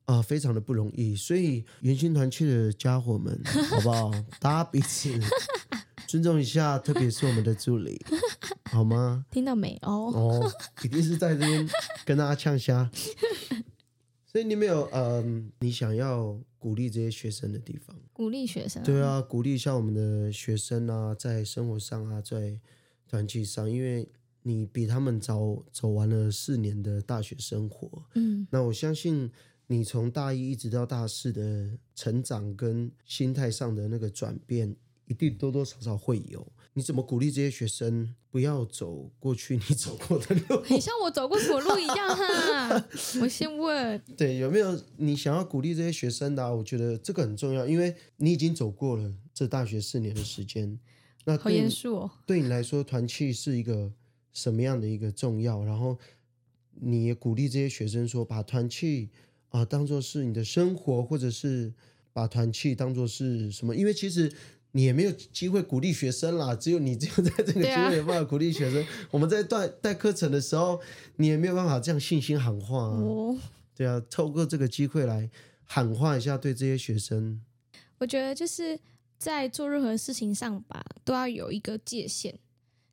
[0.06, 4.10] 啊、非常的不容易，所以圆心团去的家伙们， 好不好？
[4.38, 5.08] 大家彼此
[6.06, 7.98] 尊重一下，特别是我们的助理，
[8.70, 9.24] 好吗？
[9.30, 9.78] 听到没？
[9.80, 10.52] 哦，哦，
[10.82, 11.66] 一定是在这边
[12.04, 12.90] 跟大家呛虾。
[14.34, 17.96] 所以你没有嗯，你想要鼓励这些学生的地方？
[18.12, 18.82] 鼓励学生。
[18.82, 22.58] 对啊，鼓励一下我们的学生啊，在生活上啊，在
[23.06, 24.08] 团契上，因为
[24.42, 29.30] 你比他们早走完了四年的大学生活，嗯那我相信
[29.68, 34.74] 你从大一一直到大四的成长跟心态上的那个转变，
[35.06, 36.44] 一定多多少少会有。
[36.74, 40.60] 你怎么鼓励这些学生不要走过去你走过的路？
[40.62, 42.86] 很像我走过什么路一样哈。
[43.22, 50.78] 我先问，对，有没有你想要鼓励这些学生的啊、我觉得这个很重要，因为你已经走过了这大学四年的时间。
[51.24, 52.10] 那好严肃哦。
[52.26, 53.92] 对你来说，团契是一个
[54.32, 55.62] 什么样的一个重要？
[55.64, 55.96] 然后
[56.72, 59.10] 你也鼓励这些学生说，把团契
[59.50, 61.72] 啊、当做是你的生活，或者是
[62.12, 63.76] 把团契当做是什么？
[63.76, 64.32] 因为其实
[64.76, 68.84] 你也没有机会鼓励学生啦，只有你只有在这个机会有办法鼓励学生。
[69.12, 70.80] 我们在带带课程的时候，
[71.16, 72.98] 你也没有办法这样信心喊话啊。
[72.98, 73.38] 我
[73.76, 75.30] 对啊，透过这个机会来
[75.62, 77.40] 喊话一下，对这些学生。
[77.98, 78.76] 我觉得就是
[79.16, 82.34] 在做任何事情上吧，都要有一个界限，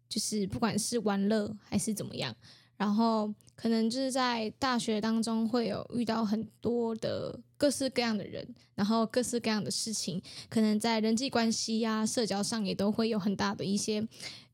[0.08, 2.36] 就是不管是玩乐还是怎么样，
[2.82, 14.04] 然后可能就是在大学当中会有遇到很多的各式各样的人，然后各式各样的事情，可能在人际关系呀、社交上也都会有很大的一些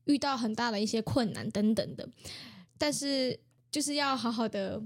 [0.04, 2.06] 遇到很大的一些困难等等的，
[2.76, 4.82] 但是就是要好好的。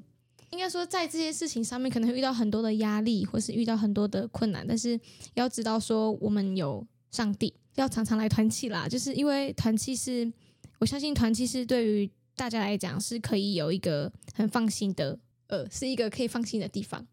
[0.50, 5.00] 应该说，在这些事情上面可能会遇到很多的压力，或是遇到很多的困难，但是
[5.34, 8.86] 要知道说我们有上帝，要常常来团契啦。
[8.86, 10.32] 就是因为团契是，
[10.78, 15.18] 我相信团契是对于大家来讲是可以有一个很放心的，
[15.48, 17.06] 呃，是一个可以放心的地方。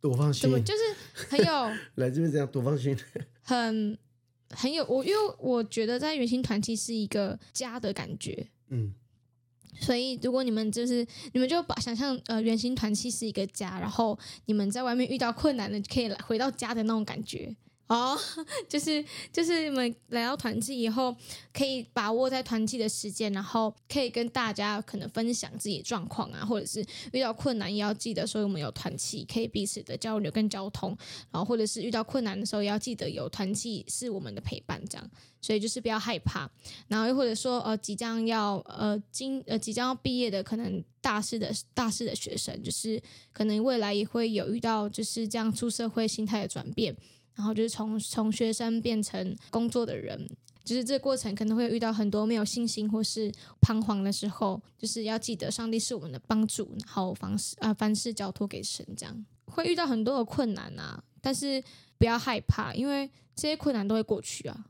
[0.00, 2.96] 多放心怎么，就是很有 来这边这样多放心。
[3.42, 3.96] 很
[4.50, 8.48] 很有我，因为我觉得在圆心团契是一个家的感觉。
[8.68, 8.92] 嗯，
[9.80, 17.56] 所以，如果你们就是你们就把想象呃圆形团契是一个家，然后你们在外面遇到困难了，可以来回到家的那种感觉
[17.92, 18.18] 哦，
[18.66, 21.14] 就是就是你们来到团契以后，
[21.52, 30.96] 可以把握在团契的时间，然后可以跟大家可能分享自己的状况啊，或者是遇到困难也要记得说我们有团契，可以彼此的交流跟交通，
[31.30, 35.10] 然后或者是遇到困难的时候也要记得有团契是我们的陪伴，这样，
[35.42, 36.50] 所以就是不要害怕。
[36.88, 46.96] 然后又或者说呃即将要呃今呃即将要毕业的可能大四的大四的学生，就是可能未来也会有遇到就是这样出社会心态的转变，
[47.34, 50.28] 然后就是从从学生变成工作的人。
[50.64, 61.60] 就是这过程可能会遇到很多没有信心或是彷徨的时候，就是要记得上帝是我们的帮助，然后凡事啊、凡事交托给神，这样会遇到很多的困难啊，但是
[61.98, 64.66] 不要害怕，因为这些困难都会过去啊。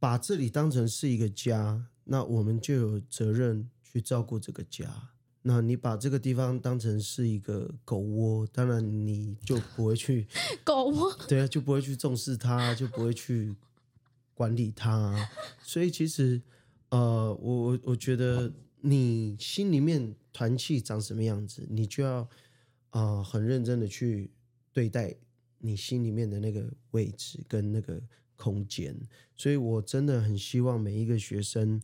[0.00, 5.10] 把这里当成是一个家，那我们就有责任去照顾这个家。
[5.42, 10.26] 那你把这个地方当成是一个狗窝，当然你就不会去
[10.62, 13.54] 狗窝，对啊，就不会去重视它，就不会去
[14.34, 15.28] 管理它。
[15.60, 16.40] 所以其实，
[16.90, 22.20] 呃，我我我觉得你心里面团气长什么样子，你就要
[22.90, 24.30] 啊、呃很认真的去
[24.72, 25.14] 对待
[25.58, 28.00] 你心里面的那个位置跟那个
[28.36, 28.96] 空间。
[29.36, 31.82] 所以我真的很希望每一个学生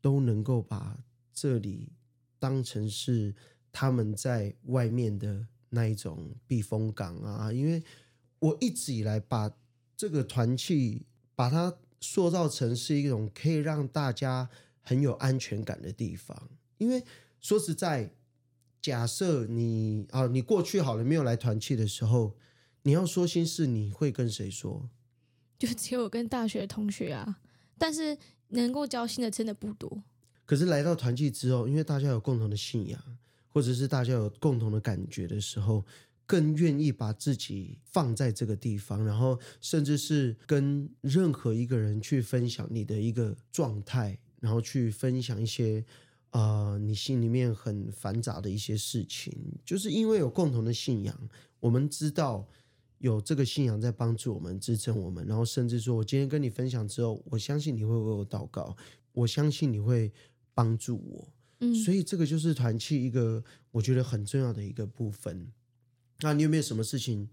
[0.00, 0.96] 都能够把
[1.32, 1.88] 这里
[2.40, 3.32] 当成是
[3.70, 7.80] 他们在外面的那一种避风港啊，因为
[8.40, 9.52] 我一直以来把
[9.96, 14.48] 这个团契把它塑造成是一种可以让大家
[14.80, 16.48] 很有安全感的地方。
[16.78, 17.04] 因为
[17.40, 18.10] 说实在，
[18.80, 22.34] 假设你啊，你过去好了没有来团契的时候，
[22.82, 24.88] 你要说心事，你会跟谁说？
[25.58, 27.38] 就只有跟大学同学啊，
[27.76, 28.16] 但是
[28.48, 30.02] 能够交心的真的不多。
[30.50, 33.00] 可是来到团契之后，因为大家有共同的信仰，
[33.50, 35.84] 或者是大家有共同的感觉的时候，
[36.26, 45.84] 更愿意把自己放在这个地方，然后甚至是跟任何一个人去分享你的一个状态，然后去分享一些
[46.32, 49.32] 呃你心里面很繁杂的一些事情，
[49.64, 51.16] 就是因为有共同的信仰，
[51.60, 52.44] 我们知道。
[52.98, 58.76] 有这个信仰在帮助我们、支撑我们，然后甚至说，我今天跟你分享之后，我相信你会为我祷告，
[59.12, 60.12] 我相信你会
[60.60, 61.28] 帮助我。
[61.60, 65.50] 嗯，所以这个就是团契一个我觉得很重要的一个部分。
[66.20, 67.30] 那你有没有什么事情、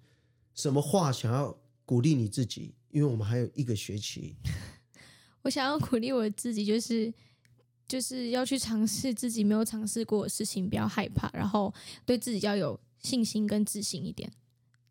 [0.53, 2.73] 什么话想要鼓励你自己？
[2.89, 4.35] 因为我们还有一个学期，
[5.43, 7.13] 我想要鼓励我自己，就是
[7.85, 11.73] 就是要去尝试自己没有尝试过的事情，不要害怕，然后
[12.05, 14.31] 对自己要有信心跟自信一点。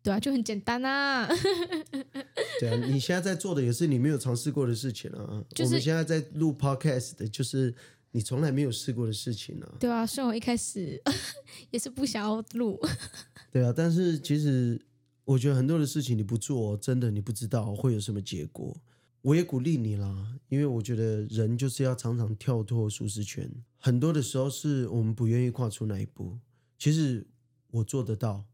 [0.03, 1.27] 对啊，就很简单啊。
[2.61, 5.43] 对啊，你现在在做的也是你没有尝试过的事情啊。
[5.53, 7.73] 就是我们现在在录 podcast 的，就是
[8.17, 9.75] 你从来没有试过的事情啊。
[9.79, 10.99] 对啊，虽然我一开始
[11.69, 12.81] 也是不想要录，
[13.53, 14.83] 对啊，但是其实
[15.23, 18.75] 我觉得很多的事情你不做，真的你不知道会有什么结果。
[19.21, 23.47] 我也鼓励你啦，因为我觉得人就是要常常跳脱舒适圈。
[23.77, 26.39] 很多的时候是我们不愿意跨出那一步。
[26.79, 27.27] 其实
[27.69, 28.45] 我做得到，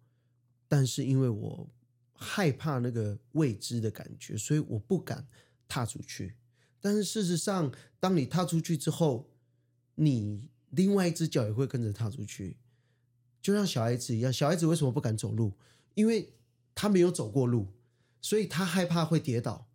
[0.68, 1.70] 但是因为我
[2.12, 5.26] 害怕那个未知的感觉，所以我不敢
[5.70, 6.36] 踏出去。
[6.82, 9.30] 但是事实上，当你踏出去之后，
[9.96, 12.58] 你另外一只脚也会跟着踏出去。
[13.42, 15.54] 就像小孩子一样，小孩子为什么不敢走路？
[15.96, 16.34] 因为
[16.74, 17.68] 他没有走过路，
[18.22, 19.68] 所以他害怕会跌倒，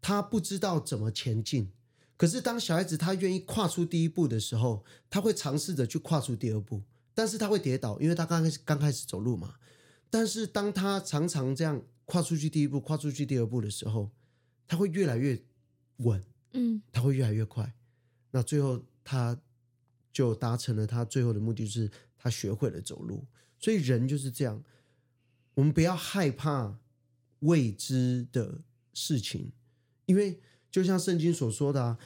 [0.00, 1.70] 他不知道怎么前进。
[2.16, 6.82] 可是当小孩子他愿意跨出第一步的时候，他会尝试着去跨出第二步，
[7.14, 9.56] 但是他会跌倒，因为他刚开始刚开始走路嘛。
[10.08, 14.10] 但是当他常常这样跨出去第一步，跨出去第二步的时候，
[14.66, 15.42] 他会越来越
[15.98, 17.74] 稳，嗯，他会越来越快。
[18.30, 19.38] 那最后他
[20.12, 23.24] 就达成了他最后的目的，就是他学会了走路。
[23.58, 24.62] 所以人就是这样，
[25.54, 26.78] 我们不要害怕
[27.40, 29.52] 未知的事情，
[30.06, 30.40] 因为
[30.70, 31.98] 就像圣经所说的啊，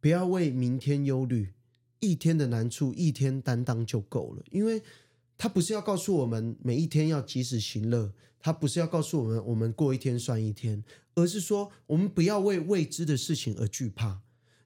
[0.00, 1.52] 不要为明天忧虑，
[2.00, 4.42] 一天的难处一天担当就够了。
[4.50, 4.82] 因为
[5.36, 10.82] 他不是要告诉我们每一天要及时行乐，他不是要告诉我们我们过一天算一天，
[11.14, 14.22] 而是说我们不要为未知的事情而惧怕，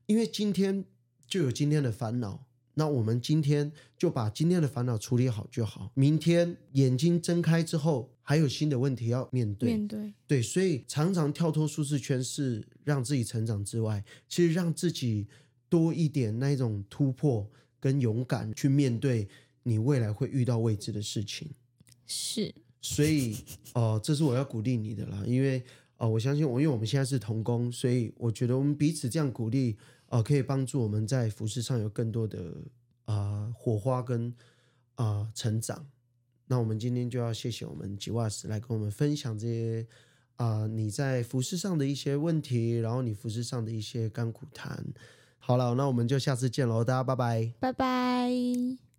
[0.07, 0.84] 因为今天
[1.26, 2.47] 就有今天的烦恼。
[2.79, 9.70] 那我们今天就把今天的烦恼处理好就好，明天眼睛睁开之后，还有新的问题要面对。
[9.70, 15.27] 面对，对，所以常常跳脱舒适圈是让自己成长之外，其实让自己
[15.70, 17.51] 多一点那一种突破
[17.81, 19.27] 跟勇敢去面对
[19.62, 21.49] 你未来会遇到未知的事情。
[22.07, 23.35] 是，所以，
[23.72, 25.64] 哦、这是我要鼓励你的啦，因为，
[25.97, 32.54] 呃，我相信我，因为我们现在是同工，所以我觉得我们彼此这样鼓励，哦，可以帮助我们在服饰上有更多的
[33.07, 34.32] 啊、火花跟
[34.94, 35.86] 啊、成长。
[36.46, 39.86] 那我们今天就要谢谢我们吉瓦斯来跟我们分享这些
[40.36, 44.84] 啊、你在服饰上的一些问题，然后你服饰上的一些甘苦谈。
[45.38, 47.52] 好了，那我们就下次见喽，大家拜拜。
[47.59, 48.86] 拜拜。